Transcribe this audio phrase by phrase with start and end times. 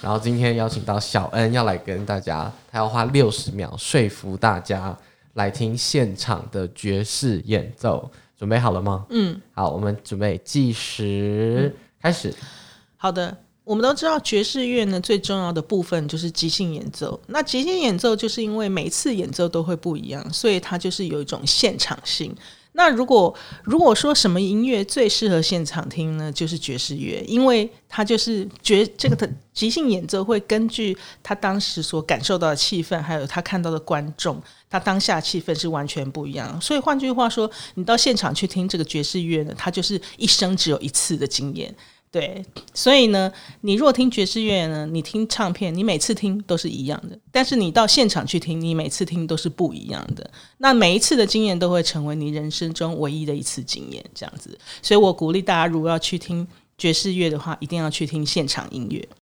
[0.00, 4.96] 然后今天邀请到小恩要来跟大家，他要花六十秒说服大家
[5.34, 9.06] 来听现场的爵士演奏，准备好了吗？
[9.10, 12.32] 嗯，好，我们准备计时开始。
[12.96, 17.20] 好的，我们都知道爵士乐呢最重要的部分就是即兴演奏。
[17.26, 22.34] 那即兴演奏就是因为每一次演奏都会不一样，所以它就是有一种现场性。
[22.78, 23.34] 那如果
[23.64, 26.30] 如果说什么音乐最适合现场听呢？
[26.30, 36.60] 就是爵士乐，因为它就是爵这个的即兴演奏会根据他当时所感受到的气氛，还有他看到的观众，他当下气氛是完全不一样。
[36.60, 41.74] 所以换句话说，你到现场去听这个爵士乐呢，他就是一生只有一次的经验。
[42.10, 43.30] 对，所以呢，
[43.60, 50.30] 你若听爵士乐呢，你听唱片，你每次听都是一样的；但是你到现场去听，你每次听都是不一样的。
[50.56, 54.58] 那每一次的经验都会成为你人生中唯一的一次经验，这样子。
[54.80, 56.46] 所以我鼓励大家，如果要去听
[56.78, 59.06] 爵士乐的话，一定要去听现场音乐。